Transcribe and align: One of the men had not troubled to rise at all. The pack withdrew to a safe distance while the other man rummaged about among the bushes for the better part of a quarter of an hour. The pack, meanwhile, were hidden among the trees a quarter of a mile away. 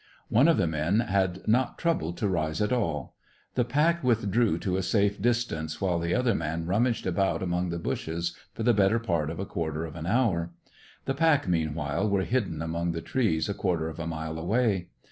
One 0.29 0.47
of 0.47 0.57
the 0.57 0.65
men 0.65 1.01
had 1.01 1.47
not 1.47 1.77
troubled 1.77 2.17
to 2.17 2.27
rise 2.27 2.59
at 2.59 2.73
all. 2.73 3.13
The 3.53 3.63
pack 3.63 4.03
withdrew 4.03 4.57
to 4.57 4.75
a 4.77 4.81
safe 4.81 5.21
distance 5.21 5.79
while 5.79 5.99
the 5.99 6.15
other 6.15 6.33
man 6.33 6.65
rummaged 6.65 7.05
about 7.05 7.43
among 7.43 7.69
the 7.69 7.77
bushes 7.77 8.35
for 8.55 8.63
the 8.63 8.73
better 8.73 8.97
part 8.97 9.29
of 9.29 9.39
a 9.39 9.45
quarter 9.45 9.85
of 9.85 9.95
an 9.95 10.07
hour. 10.07 10.53
The 11.05 11.13
pack, 11.13 11.47
meanwhile, 11.47 12.09
were 12.09 12.23
hidden 12.23 12.63
among 12.63 12.93
the 12.93 13.01
trees 13.01 13.47
a 13.47 13.53
quarter 13.53 13.89
of 13.89 13.99
a 13.99 14.07
mile 14.07 14.39
away. 14.39 14.87